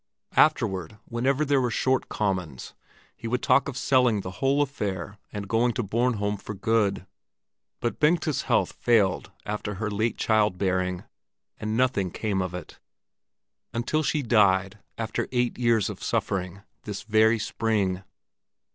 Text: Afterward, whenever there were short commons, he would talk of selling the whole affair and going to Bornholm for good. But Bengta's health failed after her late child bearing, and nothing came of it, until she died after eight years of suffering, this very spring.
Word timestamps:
Afterward, 0.35 0.97
whenever 1.05 1.45
there 1.45 1.61
were 1.61 1.69
short 1.69 2.09
commons, 2.09 2.73
he 3.15 3.27
would 3.27 3.43
talk 3.43 3.69
of 3.69 3.77
selling 3.77 4.21
the 4.21 4.31
whole 4.41 4.63
affair 4.63 5.19
and 5.31 5.47
going 5.47 5.73
to 5.73 5.83
Bornholm 5.83 6.37
for 6.41 6.55
good. 6.55 7.05
But 7.81 7.99
Bengta's 7.99 8.41
health 8.41 8.71
failed 8.71 9.31
after 9.45 9.75
her 9.75 9.91
late 9.91 10.17
child 10.17 10.57
bearing, 10.57 11.03
and 11.59 11.77
nothing 11.77 12.09
came 12.09 12.41
of 12.41 12.55
it, 12.55 12.79
until 13.75 14.01
she 14.01 14.23
died 14.23 14.79
after 14.97 15.27
eight 15.31 15.59
years 15.59 15.87
of 15.87 16.01
suffering, 16.01 16.63
this 16.81 17.03
very 17.03 17.37
spring. 17.37 18.01